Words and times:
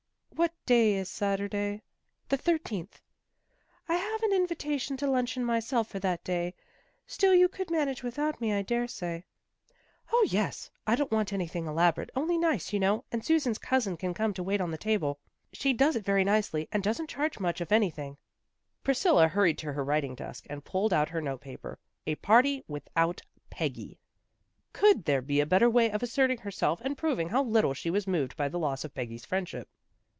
"What 0.41 0.55
day 0.65 0.95
is 0.95 1.07
Saturday? 1.07 1.83
""The 2.29 2.37
thirteenth."" 2.37 2.99
I 3.89 3.95
have 3.97 4.23
an 4.23 4.33
invitation 4.33 4.97
to 4.97 5.05
luncheon 5.05 5.43
myself 5.45 5.87
for 5.89 5.99
that 5.99 6.23
day; 6.23 6.55
still 7.05 7.35
you 7.35 7.47
could 7.47 7.69
manage 7.69 8.01
without 8.01 8.41
me, 8.41 8.51
I 8.51 8.63
dare 8.63 8.87
say."" 8.87 9.25
0, 10.09 10.23
yes. 10.23 10.71
I 10.87 10.95
don't 10.95 11.11
want 11.11 11.31
anything 11.33 11.67
elaborate, 11.67 12.09
only 12.15 12.39
nice, 12.39 12.73
you 12.73 12.79
know. 12.79 13.03
And 13.11 13.23
Susan's 13.23 13.59
cousin 13.59 13.97
can 13.97 14.15
come 14.15 14.33
to 14.33 14.41
wait 14.41 14.61
on 14.61 14.71
the 14.71 14.79
table. 14.79 15.19
She 15.53 15.73
does 15.73 15.95
it 15.95 16.05
very 16.05 16.23
nicely, 16.23 16.67
and 16.71 16.81
doesn't 16.81 17.09
charge 17.09 17.39
much 17.39 17.61
of 17.61 17.71
any 17.71 17.89
A 17.89 17.91
BELATED 17.91 17.97
INVITATION 17.99 18.17
261 18.83 18.83
thing." 18.83 18.83
Priscilla 18.83 19.27
hurried 19.27 19.57
to 19.59 19.73
her 19.73 19.83
writing 19.85 20.15
desk, 20.15 20.47
and 20.49 20.65
pulled 20.65 20.91
out 20.93 21.09
her 21.09 21.21
note 21.21 21.41
paper. 21.41 21.77
A 22.07 22.15
party 22.15 22.63
with 22.67 22.89
out 22.95 23.21
Peggy! 23.51 23.99
Could 24.73 25.05
there 25.05 25.21
be 25.21 25.39
a 25.39 25.45
better 25.45 25.69
way 25.69 25.91
of 25.91 26.01
asserting 26.01 26.39
herself 26.39 26.81
and 26.81 26.97
proving 26.97 27.29
how 27.29 27.43
little 27.43 27.75
she 27.75 27.91
was 27.91 28.07
moved 28.07 28.35
by 28.35 28.49
the 28.49 28.57
loss 28.59 28.83
of 28.83 28.95
Peggy's 28.95 29.25
friendship. 29.25 29.69